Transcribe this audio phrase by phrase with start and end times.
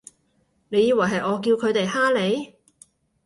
[0.69, 2.55] 你以為係我叫佢哋㗇你？